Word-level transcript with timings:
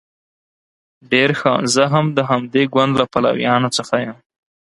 ډیر 1.11 1.29
ښه 1.39 1.53
زه 1.73 1.83
هم 1.93 2.05
د 2.17 2.19
همدې 2.29 2.63
ګوند 2.73 2.93
له 2.99 3.05
پلویانو 3.13 3.69
څخه 3.77 3.95
یم. 4.05 4.17